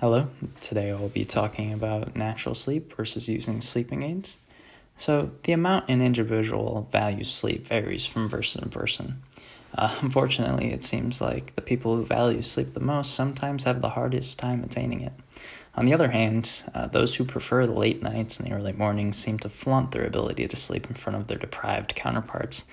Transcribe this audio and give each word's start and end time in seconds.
Hello, 0.00 0.28
today 0.62 0.90
I'll 0.90 1.10
be 1.10 1.26
talking 1.26 1.74
about 1.74 2.16
natural 2.16 2.54
sleep 2.54 2.96
versus 2.96 3.28
using 3.28 3.60
sleeping 3.60 4.02
aids. 4.02 4.38
So, 4.96 5.32
the 5.42 5.52
amount 5.52 5.90
an 5.90 6.00
individual 6.00 6.88
values 6.90 7.30
sleep 7.30 7.66
varies 7.66 8.06
from 8.06 8.30
person 8.30 8.62
to 8.62 8.70
person. 8.70 9.22
Uh, 9.74 9.94
unfortunately, 10.00 10.72
it 10.72 10.84
seems 10.84 11.20
like 11.20 11.54
the 11.54 11.60
people 11.60 11.96
who 11.96 12.06
value 12.06 12.40
sleep 12.40 12.72
the 12.72 12.80
most 12.80 13.12
sometimes 13.14 13.64
have 13.64 13.82
the 13.82 13.90
hardest 13.90 14.38
time 14.38 14.64
attaining 14.64 15.02
it. 15.02 15.12
On 15.74 15.84
the 15.84 15.92
other 15.92 16.08
hand, 16.08 16.62
uh, 16.74 16.86
those 16.86 17.16
who 17.16 17.24
prefer 17.26 17.66
the 17.66 17.74
late 17.74 18.02
nights 18.02 18.40
and 18.40 18.50
the 18.50 18.54
early 18.54 18.72
mornings 18.72 19.18
seem 19.18 19.38
to 19.40 19.50
flaunt 19.50 19.90
their 19.90 20.06
ability 20.06 20.48
to 20.48 20.56
sleep 20.56 20.88
in 20.88 20.96
front 20.96 21.18
of 21.18 21.26
their 21.26 21.36
deprived 21.36 21.94
counterparts. 21.94 22.64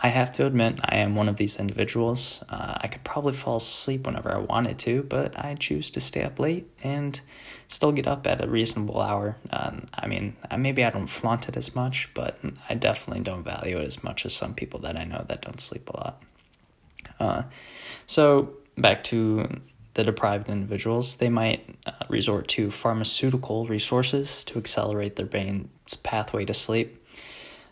I 0.00 0.08
have 0.08 0.32
to 0.34 0.46
admit, 0.46 0.78
I 0.84 0.98
am 0.98 1.16
one 1.16 1.28
of 1.28 1.36
these 1.36 1.58
individuals. 1.58 2.42
Uh, 2.48 2.76
I 2.80 2.86
could 2.86 3.02
probably 3.02 3.32
fall 3.32 3.56
asleep 3.56 4.06
whenever 4.06 4.32
I 4.32 4.38
wanted 4.38 4.78
to, 4.80 5.02
but 5.02 5.36
I 5.36 5.54
choose 5.56 5.90
to 5.92 6.00
stay 6.00 6.22
up 6.22 6.38
late 6.38 6.70
and 6.84 7.20
still 7.66 7.90
get 7.90 8.06
up 8.06 8.26
at 8.26 8.42
a 8.42 8.46
reasonable 8.46 9.00
hour. 9.00 9.36
Um, 9.50 9.88
I 9.92 10.06
mean, 10.06 10.36
maybe 10.56 10.84
I 10.84 10.90
don't 10.90 11.08
flaunt 11.08 11.48
it 11.48 11.56
as 11.56 11.74
much, 11.74 12.10
but 12.14 12.38
I 12.68 12.74
definitely 12.74 13.24
don't 13.24 13.42
value 13.42 13.78
it 13.78 13.86
as 13.86 14.04
much 14.04 14.24
as 14.24 14.34
some 14.34 14.54
people 14.54 14.80
that 14.80 14.96
I 14.96 15.02
know 15.02 15.24
that 15.28 15.42
don't 15.42 15.60
sleep 15.60 15.88
a 15.88 15.96
lot. 15.96 16.22
Uh, 17.18 17.42
so, 18.06 18.54
back 18.76 19.02
to 19.04 19.48
the 19.94 20.04
deprived 20.04 20.48
individuals, 20.48 21.16
they 21.16 21.28
might 21.28 21.76
uh, 21.86 21.92
resort 22.08 22.46
to 22.46 22.70
pharmaceutical 22.70 23.66
resources 23.66 24.44
to 24.44 24.58
accelerate 24.58 25.16
their 25.16 25.26
brain's 25.26 25.96
pathway 26.04 26.44
to 26.44 26.54
sleep. 26.54 27.04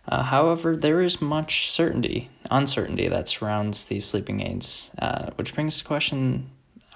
Uh, 0.09 0.23
however, 0.23 0.77
there 0.77 1.03
is 1.03 1.21
much 1.21 1.71
certainty, 1.71 2.31
uncertainty 2.51 3.09
that 3.09 3.29
surrounds 3.29 3.87
these 3.87 4.05
sleeping 4.05 4.41
aids, 4.41 4.91
uh, 4.99 5.31
which 5.37 5.55
brings 5.55 5.81
the 5.81 5.87
question 5.87 6.49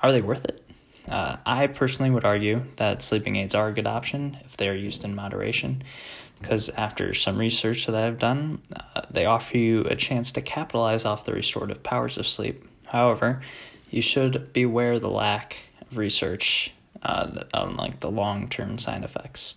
are 0.02 0.12
they 0.12 0.22
worth 0.22 0.44
it? 0.44 0.62
Uh, 1.08 1.36
I 1.44 1.66
personally 1.66 2.10
would 2.10 2.24
argue 2.24 2.62
that 2.76 3.02
sleeping 3.02 3.36
aids 3.36 3.54
are 3.54 3.68
a 3.68 3.72
good 3.72 3.86
option 3.86 4.38
if 4.44 4.56
they 4.56 4.68
are 4.68 4.74
used 4.74 5.04
in 5.04 5.14
moderation, 5.14 5.82
because 6.40 6.70
after 6.70 7.12
some 7.12 7.36
research 7.36 7.86
that 7.86 7.94
I've 7.94 8.18
done, 8.18 8.62
uh, 8.74 9.02
they 9.10 9.26
offer 9.26 9.58
you 9.58 9.84
a 9.84 9.96
chance 9.96 10.32
to 10.32 10.40
capitalize 10.40 11.04
off 11.04 11.24
the 11.24 11.32
restorative 11.32 11.82
powers 11.82 12.16
of 12.16 12.26
sleep. 12.26 12.64
However, 12.86 13.42
you 13.90 14.02
should 14.02 14.52
beware 14.52 14.98
the 14.98 15.10
lack 15.10 15.56
of 15.82 15.96
research 15.96 16.72
uh, 17.02 17.42
on 17.52 17.76
like 17.76 18.00
the 18.00 18.10
long 18.10 18.48
term 18.48 18.78
side 18.78 19.04
effects. 19.04 19.54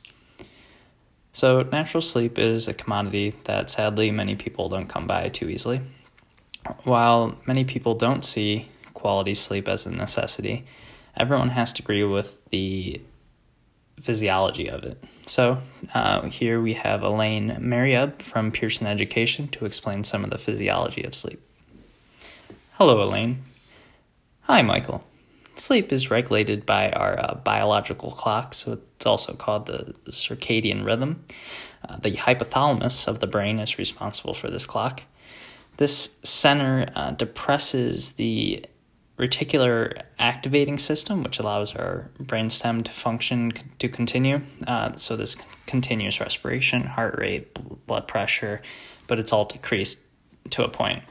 So, 1.34 1.64
natural 1.64 2.02
sleep 2.02 2.38
is 2.38 2.68
a 2.68 2.76
commodity 2.76 3.34
that 3.46 3.72
sadly 3.72 4.12
many 4.12 4.36
people 4.36 4.70
don't 4.70 4.88
come 4.88 5.08
by 5.08 5.30
too 5.30 5.50
easily. 5.50 5.82
While 6.84 7.36
many 7.48 7.66
people 7.66 7.96
don't 7.96 8.24
see 8.24 8.70
quality 8.94 9.34
sleep 9.34 9.68
as 9.68 9.88
a 9.88 9.92
necessity, 9.92 10.66
everyone 11.18 11.50
has 11.50 11.74
to 11.74 11.84
agree 11.84 12.04
with 12.04 12.38
the 12.52 13.02
physiology 14.00 14.70
of 14.70 14.84
it. 14.84 15.04
So, 15.26 15.58
uh, 15.94 16.22
here 16.28 16.62
we 16.62 16.74
have 16.74 17.02
Elaine 17.02 17.58
Marieb 17.60 18.22
from 18.22 18.52
Pearson 18.52 18.86
Education 18.86 19.48
to 19.50 19.66
explain 19.66 20.04
some 20.04 20.24
of 20.24 20.30
the 20.30 20.38
physiology 20.38 21.04
of 21.04 21.16
sleep. 21.16 21.42
Hello, 22.74 23.02
Elaine. 23.02 23.44
Hi, 24.42 24.62
Michael. 24.62 25.04
Sleep 25.56 25.94
is 25.94 26.10
regulated 26.10 26.66
by 26.66 26.90
our 26.92 27.20
uh, 27.20 27.36
biological 27.36 28.12
clock, 28.12 28.54
so 28.54 28.80
it's 28.96 29.06
also 29.06 29.34
called 29.34 29.68
the 29.68 29.94
circadian 30.10 30.84
rhythm. 30.84 31.24
Uh, 31.88 31.98
the 31.98 32.12
hypothalamus 32.12 33.08
of 33.08 33.20
the 33.20 33.28
brain 33.28 33.60
is 33.60 33.78
responsible 33.78 34.34
for 34.34 34.50
this 34.50 34.66
clock. 34.66 35.04
This 35.78 36.18
center 36.24 36.88
uh, 36.96 37.12
depresses 37.12 38.14
the 38.14 38.66
reticular 39.20 40.02
activating 40.18 40.80
system, 40.80 41.24
which 41.24 41.40
allows 41.40 41.76
our 41.76 42.10
brainstem 42.24 42.84
to 42.84 42.92
function 42.92 43.54
to 43.80 43.88
continue. 43.88 44.42
Uh, 44.66 44.94
so 44.94 45.16
this 45.16 45.38
continuous 45.68 46.20
respiration, 46.20 46.82
heart 46.82 47.16
rate, 47.20 47.54
blood 47.86 48.08
pressure, 48.08 48.62
but 49.08 49.20
it's 49.20 49.32
all 49.32 49.46
decreased 49.46 50.00
to 50.50 50.64
a 50.64 50.70
point. 50.70 51.04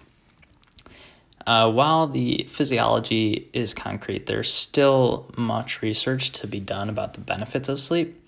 Uh, 1.47 1.71
while 1.71 2.07
the 2.07 2.47
physiology 2.49 3.51
is 3.53 3.75
concrete, 3.75 4.27
there's 4.27 4.53
still 4.53 5.31
much 5.37 5.83
research 5.83 6.31
to 6.31 6.47
be 6.47 6.61
done 6.61 6.89
about 6.89 7.15
the 7.15 7.21
benefits 7.21 7.69
of 7.69 7.81
sleep. 7.81 8.19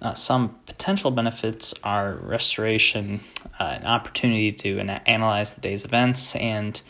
Uh, 0.00 0.14
some 0.14 0.56
potential 0.66 1.10
benefits 1.10 1.74
are 1.82 2.14
restoration, 2.14 3.20
uh, 3.58 3.78
an 3.80 3.86
opportunity 3.86 4.52
to 4.52 4.78
an- 4.78 4.90
analyze 4.90 5.54
the 5.54 5.60
day's 5.60 5.84
events, 5.84 6.36
and 6.36 6.82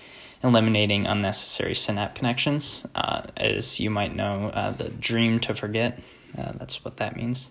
eliminating 0.42 1.06
unnecessary 1.06 1.74
synapse 1.74 2.16
connections. 2.18 2.86
Uh, 2.94 3.22
as 3.36 3.80
you 3.80 3.90
might 3.90 4.14
know, 4.14 4.50
uh, 4.54 4.70
the 4.72 4.88
dream 4.88 5.40
to 5.40 5.54
forget, 5.54 5.98
uh, 6.36 6.52
that's 6.52 6.84
what 6.84 6.98
that 6.98 7.16
means. 7.16 7.48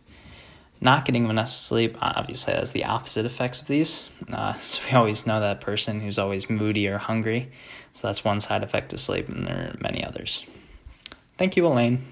Not 0.80 1.06
getting 1.06 1.28
enough 1.28 1.50
sleep 1.50 1.98
obviously 2.02 2.54
has 2.54 2.72
the 2.72 2.86
opposite 2.86 3.26
effects 3.26 3.62
of 3.62 3.68
these. 3.68 4.10
Uh, 4.32 4.54
so 4.62 4.82
we 4.86 4.96
always 4.96 5.26
know 5.26 5.40
that 5.40 5.62
person 5.62 6.00
who's 6.00 6.20
always 6.20 6.50
moody 6.50 6.88
or 6.88 6.98
hungry. 6.98 7.52
So 7.94 8.08
that's 8.08 8.24
one 8.24 8.40
side 8.42 8.64
effect 8.64 8.94
of 8.94 9.00
sleep, 9.00 9.28
and 9.28 9.48
there 9.48 9.72
are 9.74 9.76
many 9.80 10.04
others. 10.04 10.46
Thank 11.38 11.58
you, 11.58 11.66
Elaine. 11.66 12.06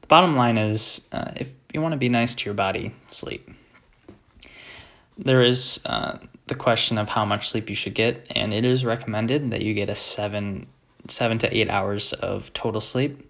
The 0.00 0.06
bottom 0.06 0.36
line 0.36 0.56
is 0.56 1.02
uh, 1.12 1.32
if 1.36 1.48
you 1.72 1.80
want 1.80 1.92
to 1.92 1.98
be 1.98 2.08
nice 2.08 2.34
to 2.34 2.44
your 2.44 2.54
body, 2.54 2.94
sleep. 3.10 3.50
There 5.18 5.42
is 5.42 5.80
uh, 5.84 6.18
the 6.46 6.54
question 6.54 6.96
of 6.96 7.10
how 7.10 7.26
much 7.26 7.50
sleep 7.50 7.68
you 7.68 7.74
should 7.74 7.94
get, 7.94 8.26
and 8.34 8.54
it 8.54 8.64
is 8.64 8.84
recommended 8.84 9.50
that 9.50 9.60
you 9.60 9.74
get 9.74 9.90
a 9.90 9.96
seven 9.96 10.66
seven 11.08 11.38
to 11.38 11.56
eight 11.56 11.68
hours 11.68 12.12
of 12.12 12.52
total 12.52 12.80
sleep. 12.80 13.29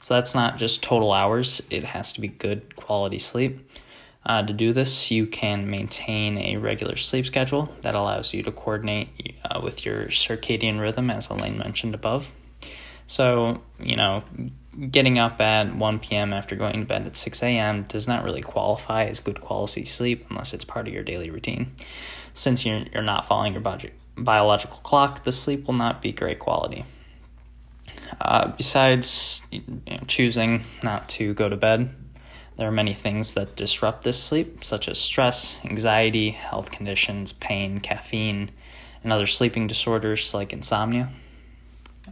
So 0.00 0.14
that's 0.14 0.34
not 0.34 0.58
just 0.58 0.82
total 0.82 1.12
hours, 1.12 1.62
it 1.70 1.84
has 1.84 2.12
to 2.14 2.20
be 2.20 2.28
good 2.28 2.76
quality 2.76 3.18
sleep. 3.18 3.58
Uh, 4.24 4.42
to 4.42 4.52
do 4.52 4.72
this, 4.72 5.10
you 5.10 5.26
can 5.26 5.70
maintain 5.70 6.36
a 6.38 6.56
regular 6.56 6.96
sleep 6.96 7.26
schedule 7.26 7.74
that 7.80 7.94
allows 7.94 8.34
you 8.34 8.42
to 8.42 8.52
coordinate 8.52 9.36
uh, 9.44 9.60
with 9.62 9.86
your 9.86 10.06
circadian 10.06 10.80
rhythm, 10.80 11.10
as 11.10 11.28
Elaine 11.30 11.56
mentioned 11.56 11.94
above. 11.94 12.28
So, 13.06 13.62
you 13.80 13.96
know, 13.96 14.22
getting 14.90 15.18
up 15.18 15.40
at 15.40 15.74
1 15.74 15.98
p.m. 16.00 16.34
after 16.34 16.54
going 16.56 16.80
to 16.80 16.84
bed 16.84 17.06
at 17.06 17.16
6 17.16 17.42
a.m. 17.42 17.84
does 17.84 18.06
not 18.06 18.22
really 18.22 18.42
qualify 18.42 19.04
as 19.04 19.18
good 19.18 19.40
quality 19.40 19.86
sleep 19.86 20.26
unless 20.28 20.52
it's 20.52 20.64
part 20.64 20.86
of 20.86 20.94
your 20.94 21.02
daily 21.02 21.30
routine. 21.30 21.72
Since 22.34 22.66
you're, 22.66 22.84
you're 22.92 23.02
not 23.02 23.26
following 23.26 23.54
your 23.54 23.62
budget, 23.62 23.94
biological 24.16 24.78
clock, 24.78 25.24
the 25.24 25.32
sleep 25.32 25.66
will 25.66 25.74
not 25.74 26.02
be 26.02 26.12
great 26.12 26.38
quality. 26.38 26.84
Uh, 28.20 28.48
besides 28.56 29.42
you 29.50 29.62
know, 29.86 29.98
choosing 30.06 30.64
not 30.82 31.08
to 31.10 31.34
go 31.34 31.48
to 31.48 31.56
bed, 31.56 31.94
there 32.56 32.68
are 32.68 32.72
many 32.72 32.94
things 32.94 33.34
that 33.34 33.54
disrupt 33.54 34.02
this 34.02 34.20
sleep, 34.20 34.64
such 34.64 34.88
as 34.88 34.98
stress, 34.98 35.60
anxiety, 35.64 36.30
health 36.30 36.70
conditions, 36.70 37.32
pain, 37.32 37.78
caffeine, 37.78 38.50
and 39.04 39.12
other 39.12 39.26
sleeping 39.26 39.66
disorders 39.68 40.34
like 40.34 40.52
insomnia. 40.52 41.08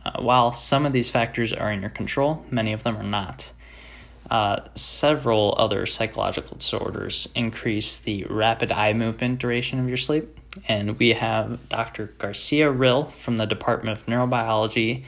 Uh, 0.05 0.23
while 0.23 0.53
some 0.53 0.87
of 0.87 0.93
these 0.93 1.11
factors 1.11 1.53
are 1.53 1.73
in 1.73 1.81
your 1.81 1.91
control, 1.91 2.45
many 2.51 2.73
of 2.73 2.85
them 2.85 2.97
are 2.97 3.03
not. 3.03 3.53
Uh, 4.31 4.61
several 4.75 5.55
other 5.59 5.87
psychological 5.87 6.57
disorders 6.57 7.29
increase 7.35 7.97
the 7.97 8.25
rapid 8.29 8.73
eye 8.73 8.93
movement 8.93 9.39
duration 9.39 9.79
of 9.79 9.89
your 9.89 9.97
sleep. 9.97 10.39
And 10.69 10.99
we 10.99 11.11
have 11.11 11.69
Dr. 11.69 12.15
Garcia 12.19 12.71
Rill 12.71 13.05
from 13.23 13.37
the 13.37 13.47
Department 13.47 13.99
of 13.99 14.07
Neurobiology 14.07 15.05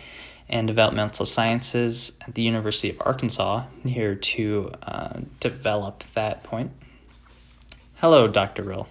and 0.48 0.66
Developmental 0.66 1.26
Sciences 1.26 2.12
at 2.26 2.34
the 2.34 2.42
University 2.42 2.90
of 2.90 3.00
Arkansas 3.04 3.64
here 3.84 4.14
to 4.14 4.72
uh, 4.82 5.20
develop 5.40 6.04
that 6.14 6.42
point. 6.44 6.70
Hello, 7.96 8.28
Dr. 8.28 8.62
Rill. 8.62 8.88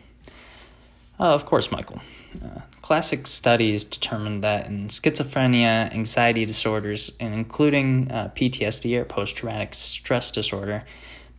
Uh, 1.19 1.33
of 1.33 1.45
course, 1.45 1.71
Michael. 1.71 2.01
Uh, 2.43 2.61
classic 2.81 3.25
studies 3.25 3.83
determined 3.83 4.43
that 4.43 4.67
in 4.67 4.87
schizophrenia, 4.87 5.91
anxiety 5.93 6.45
disorders, 6.45 7.11
and 7.19 7.33
including 7.33 8.11
uh, 8.11 8.31
PTSD 8.35 8.99
or 8.99 9.05
post 9.05 9.35
traumatic 9.35 9.73
stress 9.73 10.31
disorder, 10.31 10.83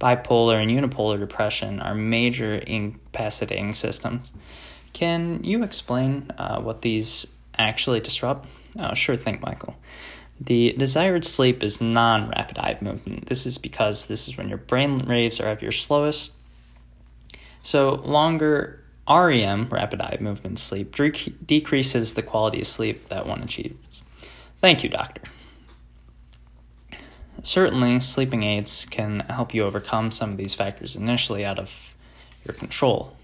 bipolar 0.01 0.61
and 0.61 0.71
unipolar 0.71 1.19
depression 1.19 1.81
are 1.81 1.95
major 1.95 2.57
incapacitating 2.57 3.73
systems. 3.73 4.33
Can 4.93 5.45
you 5.45 5.63
explain 5.63 6.31
uh, 6.39 6.61
what 6.61 6.83
these 6.83 7.27
actually 7.57 8.01
disrupt? 8.01 8.49
Oh, 8.77 8.95
sure 8.95 9.17
thing, 9.17 9.41
Michael. 9.43 9.77
The 10.41 10.75
desired 10.79 11.25
sleep 11.25 11.63
is 11.63 11.81
non 11.81 12.31
rapid 12.31 12.59
eye 12.59 12.79
movement. 12.81 13.27
This 13.27 13.47
is 13.47 13.59
because 13.59 14.07
this 14.07 14.29
is 14.29 14.37
when 14.37 14.49
your 14.49 14.59
brain 14.59 14.99
waves 14.99 15.41
are 15.41 15.49
at 15.49 15.63
your 15.63 15.73
slowest. 15.73 16.33
So, 17.63 17.95
longer 17.95 18.85
REM, 19.09 19.69
rapid 19.69 20.01
eye 20.01 20.19
movement 20.21 20.59
sleep, 20.59 20.95
decreases 21.47 22.15
the 22.15 22.23
quality 22.23 22.61
of 22.61 22.67
sleep 22.67 23.09
that 23.09 23.27
one 23.27 23.43
achieves. 23.43 24.03
Thank 24.61 24.85
you, 24.85 24.91
doctor. 24.91 25.23
Certainly, 27.43 28.01
sleeping 28.01 28.43
aids 28.43 28.85
can 28.85 29.21
help 29.21 29.55
you 29.55 29.65
overcome 29.65 30.11
some 30.11 30.33
of 30.33 30.37
these 30.37 30.55
factors 30.55 30.97
initially 30.97 31.45
out 31.45 31.59
of 31.59 31.73
your 32.45 32.55
control. 32.55 33.17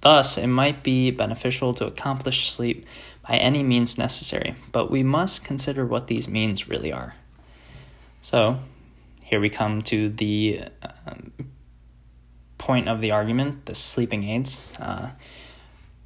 Thus, 0.00 0.38
it 0.38 0.46
might 0.46 0.82
be 0.82 1.10
beneficial 1.10 1.74
to 1.74 1.86
accomplish 1.86 2.50
sleep 2.50 2.86
by 3.30 3.36
any 3.36 3.62
means 3.62 3.96
necessary, 3.96 4.56
but 4.72 4.90
we 4.90 5.04
must 5.04 5.44
consider 5.44 5.86
what 5.86 6.08
these 6.08 6.26
means 6.26 6.68
really 6.68 6.92
are. 6.92 7.14
So, 8.22 8.58
here 9.22 9.38
we 9.38 9.48
come 9.48 9.82
to 9.82 10.08
the 10.08 10.62
um, 11.06 11.32
point 12.58 12.88
of 12.88 13.00
the 13.00 13.12
argument 13.12 13.66
the 13.66 13.74
sleeping 13.76 14.24
aids. 14.24 14.66
Uh, 14.80 15.10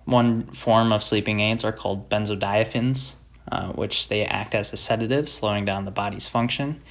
one 0.04 0.48
form 0.48 0.92
of 0.92 1.02
sleeping 1.02 1.40
aids 1.40 1.64
are 1.64 1.72
called 1.72 2.10
benzodiazepines, 2.10 3.14
uh, 3.50 3.72
which 3.72 4.08
they 4.08 4.26
act 4.26 4.54
as 4.54 4.74
a 4.74 4.76
sedative, 4.76 5.30
slowing 5.30 5.64
down 5.64 5.86
the 5.86 5.90
body's 5.90 6.28
function, 6.28 6.82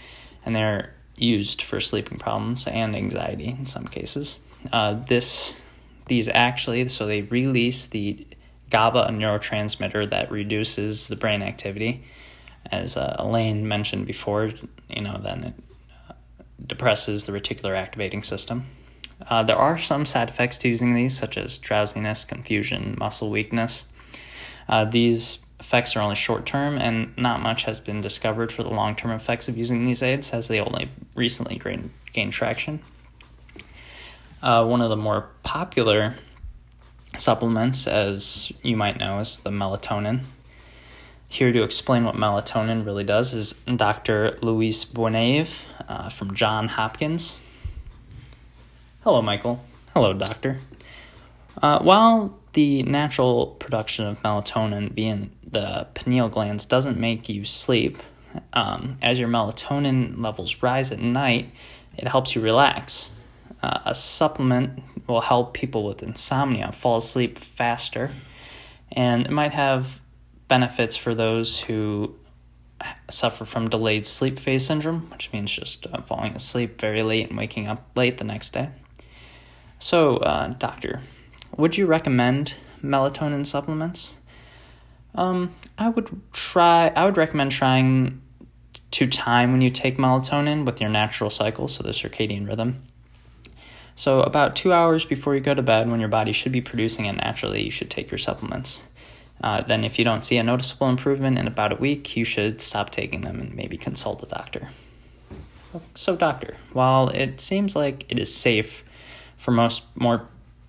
and 0.44 0.56
they're 0.56 0.96
used 1.16 1.62
for 1.62 1.80
sleeping 1.80 2.18
problems 2.18 2.66
and 2.66 2.96
anxiety 2.96 3.50
in 3.50 3.68
some 3.68 3.86
cases. 3.86 4.40
Uh, 4.72 4.96
this, 4.96 5.56
these 6.08 6.28
actually, 6.28 6.88
so 6.88 7.06
they 7.06 7.22
release 7.22 7.86
the 7.86 8.26
GABA, 8.74 9.04
a 9.04 9.12
neurotransmitter 9.12 10.10
that 10.10 10.32
reduces 10.32 11.08
the 11.08 11.16
brain 11.16 11.44
activity, 11.44 12.04
as 12.72 12.98
uh, 12.98 13.16
Elaine 13.20 13.68
mentioned 13.68 14.08
before. 14.08 14.52
You 14.90 15.02
know, 15.04 15.20
then 15.22 15.44
it 15.44 15.54
uh, 16.10 16.14
depresses 16.66 17.26
the 17.26 17.34
reticular 17.34 17.78
activating 17.78 18.24
system. 18.24 18.66
Uh, 19.30 19.44
there 19.44 19.56
are 19.56 19.78
some 19.78 20.08
side 20.08 20.28
effects 20.28 20.58
to 20.58 20.70
using 20.70 20.96
these, 20.96 21.16
such 21.16 21.38
as 21.38 21.60
drowsiness, 21.60 22.26
confusion, 22.26 22.96
muscle 22.98 23.30
weakness. 23.30 23.86
Uh, 24.68 24.86
these 24.86 25.38
effects 25.60 25.96
are 25.96 26.02
only 26.02 26.16
short 26.16 26.48
term, 26.48 26.80
and 26.80 27.16
not 27.16 27.42
much 27.42 27.66
has 27.66 27.80
been 27.80 28.02
discovered 28.02 28.52
for 28.52 28.64
the 28.64 28.70
long 28.70 28.96
term 28.96 29.12
effects 29.12 29.48
of 29.48 29.56
using 29.56 29.86
these 29.86 30.02
aids, 30.02 30.32
as 30.32 30.48
they 30.48 30.60
only 30.60 30.90
recently 31.14 31.60
gained, 31.60 31.92
gained 32.12 32.34
traction. 32.34 32.80
Uh, 34.42 34.66
one 34.66 34.82
of 34.82 34.90
the 34.90 34.98
more 34.98 35.30
popular 35.44 36.16
supplements, 37.16 37.88
as 37.88 38.52
you 38.62 38.76
might 38.76 38.98
know, 38.98 39.20
is 39.20 39.40
the 39.40 39.50
melatonin. 39.50 40.22
Here 41.30 41.52
to 41.52 41.64
explain 41.64 42.04
what 42.06 42.16
melatonin 42.16 42.86
really 42.86 43.04
does 43.04 43.34
is 43.34 43.54
Dr. 43.76 44.38
Luis 44.42 44.86
Buenaver 44.86 45.66
uh, 45.88 46.10
from 46.10 46.36
John 46.36 46.68
Hopkins. 46.68 47.42
Hello, 49.04 49.22
Michael. 49.22 49.60
Hello, 49.94 50.14
Doctor. 50.14 50.60
Uh, 51.62 51.80
while 51.80 52.38
the 52.54 52.84
natural 52.84 53.48
production 53.48 54.06
of 54.06 54.22
melatonin 54.22 54.92
via 54.92 55.28
the 55.50 55.88
pineal 55.94 56.30
glands 56.30 56.66
doesn't 56.66 57.00
make 57.00 57.30
you 57.30 57.46
sleep, 57.46 57.98
um, 58.54 58.98
as 59.02 59.20
your 59.20 59.30
melatonin 59.30 60.22
levels 60.22 60.62
rise 60.64 60.92
at 60.92 61.00
night, 61.00 61.50
it 61.98 62.08
helps 62.08 62.36
you 62.36 62.42
relax. 62.42 63.10
Uh, 63.62 63.80
a 63.86 63.96
supplement 63.96 64.84
will 65.08 65.22
help 65.22 65.54
people 65.54 65.86
with 65.86 66.04
insomnia 66.04 66.72
fall 66.72 66.98
asleep 66.98 67.40
faster, 67.40 68.12
and 68.92 69.26
it 69.26 69.32
might 69.32 69.54
have 69.54 70.00
benefits 70.48 70.96
for 70.96 71.16
those 71.16 71.60
who 71.60 72.16
suffer 73.10 73.46
from 73.46 73.70
delayed 73.70 74.06
sleep 74.06 74.40
phase 74.40 74.66
syndrome, 74.66 75.10
which 75.12 75.32
means 75.32 75.52
just 75.52 75.88
uh, 75.88 76.02
falling 76.02 76.34
asleep 76.34 76.80
very 76.80 77.04
late 77.04 77.30
and 77.30 77.38
waking 77.38 77.68
up 77.68 77.90
late 77.96 78.18
the 78.18 78.24
next 78.24 78.52
day. 78.52 78.70
So, 79.80 80.18
uh, 80.18 80.48
doctor, 80.60 81.02
would 81.58 81.78
you 81.78 81.86
recommend 81.86 82.56
melatonin 82.84 83.46
supplements? 83.46 84.14
Um, 85.16 85.54
I 85.78 85.90
would 85.90 86.10
try. 86.32 86.88
I 86.88 87.06
would 87.06 87.18
recommend 87.18 87.52
trying 87.52 88.22
to 88.92 89.08
time 89.08 89.52
when 89.52 89.62
you 89.62 89.70
take 89.70 89.98
melatonin 89.98 90.66
with 90.66 90.80
your 90.80 90.90
natural 90.90 91.30
cycle, 91.30 91.68
so 91.68 91.84
the 91.84 91.90
circadian 91.90 92.48
rhythm. 92.48 92.84
So, 93.96 94.22
about 94.22 94.56
two 94.56 94.74
hours 94.74 95.06
before 95.06 95.36
you 95.36 95.42
go 95.42 95.54
to 95.54 95.62
bed, 95.62 95.90
when 95.90 96.00
your 96.00 96.10
body 96.10 96.32
should 96.32 96.52
be 96.52 96.62
producing 96.62 97.06
it 97.06 97.14
naturally, 97.14 97.64
you 97.64 97.72
should 97.72 97.92
take 97.92 98.10
your 98.10 98.18
supplements. 98.18 98.84
Uh, 99.42 99.62
then, 99.62 99.84
if 99.84 100.00
you 100.00 100.06
don't 100.06 100.26
see 100.26 100.38
a 100.38 100.44
noticeable 100.44 100.90
improvement 100.90 101.38
in 101.38 101.48
about 101.48 101.72
a 101.72 101.76
week, 101.76 102.18
you 102.18 102.26
should 102.26 102.60
stop 102.62 102.90
taking 102.90 103.22
them 103.22 103.40
and 103.40 103.54
maybe 103.54 103.78
consult 103.78 104.24
a 104.24 104.26
doctor. 104.26 104.70
So, 105.96 106.16
doctor, 106.16 106.56
while 106.72 107.10
it 107.10 107.40
seems 107.40 107.76
like 107.76 108.12
it 108.12 108.20
is 108.20 108.34
safe 108.34 108.84
for 109.38 109.52
most 109.52 109.84
more 109.96 110.28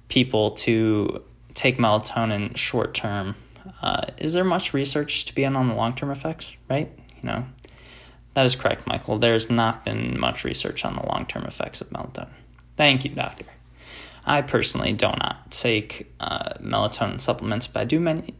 people 0.08 0.50
to 0.52 1.22
take 1.54 1.78
melatonin 1.78 2.56
short 2.56 2.94
term. 2.94 3.34
Uh, 3.80 4.06
is 4.18 4.32
there 4.32 4.44
much 4.44 4.74
research 4.74 5.24
to 5.24 5.34
be 5.34 5.42
done 5.42 5.56
on 5.56 5.68
the 5.68 5.74
long 5.74 5.94
term 5.94 6.10
effects? 6.10 6.50
Right? 6.68 6.90
You 7.22 7.28
know, 7.28 7.44
that 8.34 8.44
is 8.44 8.56
correct, 8.56 8.86
Michael. 8.86 9.18
There's 9.18 9.48
not 9.48 9.84
been 9.84 10.18
much 10.18 10.44
research 10.44 10.84
on 10.84 10.96
the 10.96 11.06
long 11.06 11.26
term 11.26 11.44
effects 11.44 11.80
of 11.80 11.90
melatonin. 11.90 12.30
Thank 12.76 13.04
you, 13.04 13.10
doctor. 13.10 13.44
I 14.26 14.42
personally 14.42 14.92
do 14.94 15.06
not 15.06 15.50
take 15.50 16.10
uh, 16.18 16.54
melatonin 16.54 17.20
supplements, 17.20 17.66
but 17.66 17.80
I 17.80 17.84
do 17.84 18.00
many 18.00 18.32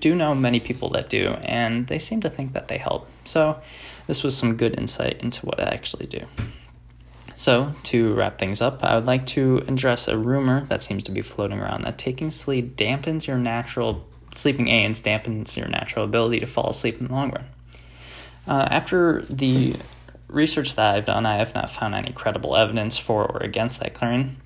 do 0.00 0.14
know 0.14 0.34
many 0.34 0.60
people 0.60 0.90
that 0.90 1.08
do, 1.08 1.30
and 1.42 1.86
they 1.86 1.98
seem 1.98 2.20
to 2.20 2.30
think 2.30 2.52
that 2.52 2.68
they 2.68 2.76
help. 2.76 3.08
So, 3.24 3.60
this 4.06 4.22
was 4.22 4.36
some 4.36 4.56
good 4.56 4.78
insight 4.78 5.22
into 5.22 5.46
what 5.46 5.58
I 5.58 5.72
actually 5.72 6.06
do. 6.06 6.20
So, 7.34 7.72
to 7.84 8.14
wrap 8.14 8.38
things 8.38 8.60
up, 8.60 8.84
I 8.84 8.94
would 8.94 9.06
like 9.06 9.24
to 9.28 9.64
address 9.66 10.06
a 10.06 10.18
rumor 10.18 10.66
that 10.68 10.82
seems 10.82 11.02
to 11.04 11.10
be 11.10 11.22
floating 11.22 11.58
around 11.58 11.84
that 11.84 11.96
taking 11.96 12.28
sleep 12.30 12.76
dampens 12.76 13.26
your 13.26 13.38
natural 13.38 14.06
sleeping 14.34 14.68
aids, 14.68 15.00
dampens 15.00 15.56
your 15.56 15.68
natural 15.68 16.04
ability 16.04 16.40
to 16.40 16.46
fall 16.46 16.70
asleep 16.70 17.00
in 17.00 17.06
the 17.06 17.12
long 17.12 17.30
run. 17.30 17.46
Uh, 18.46 18.68
after 18.70 19.22
the 19.22 19.76
research 20.32 20.74
that 20.76 20.94
I've 20.94 21.06
done, 21.06 21.26
I 21.26 21.36
have 21.36 21.54
not 21.54 21.70
found 21.70 21.94
any 21.94 22.12
credible 22.12 22.56
evidence 22.56 22.96
for 22.96 23.24
or 23.24 23.40
against 23.40 23.80
that 23.80 23.94
clearing. 23.94 24.36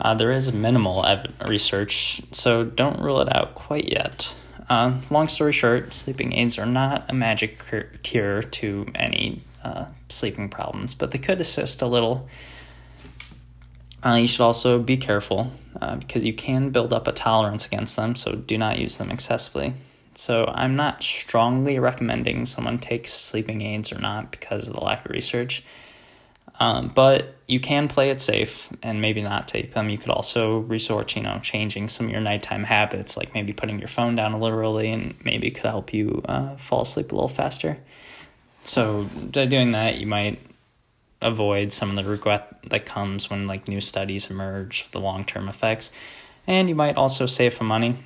Uh, 0.00 0.14
there 0.14 0.32
is 0.32 0.52
minimal 0.52 1.04
ev- 1.06 1.32
research, 1.48 2.20
so 2.32 2.64
don't 2.64 3.00
rule 3.00 3.20
it 3.20 3.34
out 3.34 3.54
quite 3.54 3.88
yet. 3.88 4.28
Uh, 4.68 5.00
long 5.10 5.28
story 5.28 5.52
short, 5.52 5.92
sleeping 5.94 6.32
aids 6.32 6.58
are 6.58 6.66
not 6.66 7.04
a 7.08 7.14
magic 7.14 7.62
cure 8.02 8.42
to 8.42 8.86
any 8.94 9.42
uh, 9.62 9.86
sleeping 10.08 10.48
problems, 10.48 10.94
but 10.94 11.10
they 11.10 11.18
could 11.18 11.40
assist 11.40 11.82
a 11.82 11.86
little. 11.86 12.28
Uh, 14.04 14.14
you 14.14 14.26
should 14.26 14.40
also 14.40 14.78
be 14.78 14.96
careful 14.96 15.52
uh, 15.80 15.96
because 15.96 16.24
you 16.24 16.34
can 16.34 16.70
build 16.70 16.92
up 16.92 17.06
a 17.06 17.12
tolerance 17.12 17.66
against 17.66 17.96
them, 17.96 18.16
so 18.16 18.32
do 18.32 18.58
not 18.58 18.78
use 18.78 18.98
them 18.98 19.10
excessively. 19.10 19.74
So, 20.14 20.50
I'm 20.54 20.76
not 20.76 21.02
strongly 21.02 21.78
recommending 21.78 22.46
someone 22.46 22.78
take 22.78 23.08
sleeping 23.08 23.62
aids 23.62 23.92
or 23.92 23.98
not 23.98 24.30
because 24.30 24.68
of 24.68 24.74
the 24.74 24.80
lack 24.80 25.04
of 25.04 25.10
research. 25.10 25.64
Um, 26.60 26.92
but 26.94 27.34
you 27.48 27.58
can 27.58 27.88
play 27.88 28.10
it 28.10 28.20
safe 28.20 28.68
and 28.82 29.00
maybe 29.00 29.22
not 29.22 29.48
take 29.48 29.74
them. 29.74 29.90
You 29.90 29.98
could 29.98 30.10
also 30.10 30.58
resort 30.58 31.16
you 31.16 31.22
know, 31.22 31.40
changing 31.42 31.88
some 31.88 32.06
of 32.06 32.12
your 32.12 32.20
nighttime 32.20 32.64
habits, 32.64 33.16
like 33.16 33.34
maybe 33.34 33.52
putting 33.52 33.78
your 33.78 33.88
phone 33.88 34.14
down 34.14 34.32
a 34.32 34.38
little 34.38 34.58
early 34.58 34.90
and 34.90 35.14
maybe 35.24 35.50
could 35.50 35.64
help 35.64 35.92
you 35.92 36.22
uh, 36.26 36.56
fall 36.56 36.82
asleep 36.82 37.10
a 37.10 37.14
little 37.14 37.28
faster. 37.28 37.78
So 38.62 39.08
by 39.14 39.46
doing 39.46 39.72
that, 39.72 39.98
you 39.98 40.06
might 40.06 40.38
avoid 41.20 41.72
some 41.72 41.90
of 41.90 41.96
the 41.96 42.08
regret 42.08 42.56
that 42.70 42.86
comes 42.86 43.30
when 43.30 43.46
like 43.46 43.66
new 43.66 43.80
studies 43.80 44.30
emerge 44.30 44.82
of 44.82 44.92
the 44.92 45.00
long 45.00 45.24
term 45.24 45.48
effects, 45.48 45.90
and 46.46 46.68
you 46.68 46.74
might 46.74 46.96
also 46.96 47.26
save 47.26 47.54
some 47.54 47.66
money. 47.66 47.96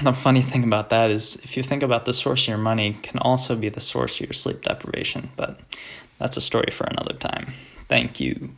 The 0.00 0.12
funny 0.12 0.42
thing 0.42 0.64
about 0.64 0.90
that 0.90 1.10
is, 1.10 1.36
if 1.44 1.56
you 1.56 1.62
think 1.62 1.82
about 1.82 2.06
the 2.06 2.12
source 2.12 2.42
of 2.42 2.48
your 2.48 2.58
money, 2.58 2.98
can 3.02 3.18
also 3.18 3.54
be 3.56 3.68
the 3.68 3.80
source 3.80 4.14
of 4.20 4.26
your 4.26 4.32
sleep 4.32 4.62
deprivation. 4.62 5.30
But 5.36 5.60
that's 6.18 6.36
a 6.36 6.40
story 6.40 6.70
for 6.72 6.84
another 6.84 7.14
time. 7.14 7.52
Thank 7.88 8.18
you. 8.18 8.50